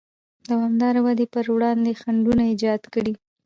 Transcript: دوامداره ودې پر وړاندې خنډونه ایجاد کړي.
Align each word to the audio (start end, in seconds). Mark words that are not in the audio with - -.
دوامداره 0.49 0.99
ودې 1.05 1.25
پر 1.33 1.45
وړاندې 1.55 1.97
خنډونه 2.01 2.43
ایجاد 2.51 2.81
کړي. 2.93 3.13